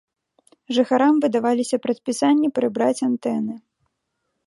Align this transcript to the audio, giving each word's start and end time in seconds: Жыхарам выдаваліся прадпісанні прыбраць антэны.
Жыхарам 0.77 1.15
выдаваліся 1.27 1.81
прадпісанні 1.85 2.53
прыбраць 2.59 2.99
антэны. 3.11 3.53